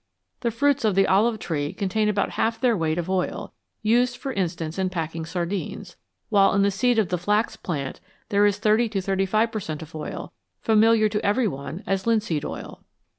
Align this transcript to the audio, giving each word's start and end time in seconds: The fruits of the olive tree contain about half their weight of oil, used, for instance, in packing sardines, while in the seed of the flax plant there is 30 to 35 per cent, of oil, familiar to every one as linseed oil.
The 0.39 0.49
fruits 0.49 0.83
of 0.83 0.95
the 0.95 1.05
olive 1.05 1.37
tree 1.37 1.73
contain 1.73 2.09
about 2.09 2.31
half 2.31 2.59
their 2.59 2.75
weight 2.75 2.97
of 2.97 3.07
oil, 3.07 3.53
used, 3.83 4.17
for 4.17 4.33
instance, 4.33 4.79
in 4.79 4.89
packing 4.89 5.25
sardines, 5.27 5.95
while 6.29 6.55
in 6.55 6.63
the 6.63 6.71
seed 6.71 6.97
of 6.97 7.09
the 7.09 7.19
flax 7.19 7.55
plant 7.55 7.99
there 8.29 8.47
is 8.47 8.57
30 8.57 8.89
to 8.89 9.01
35 9.03 9.51
per 9.51 9.59
cent, 9.59 9.83
of 9.83 9.93
oil, 9.93 10.33
familiar 10.59 11.07
to 11.07 11.23
every 11.23 11.47
one 11.47 11.83
as 11.85 12.07
linseed 12.07 12.43
oil. 12.43 12.83